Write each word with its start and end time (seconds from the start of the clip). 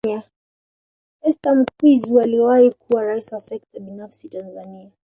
Esther 1.21 1.55
Mkwizu 1.55 2.19
aliwahi 2.19 2.73
kuwa 2.73 3.03
Rais 3.03 3.31
wa 3.31 3.39
Sekta 3.39 3.79
Binafsi 3.79 4.29
Tanzania 4.29 4.91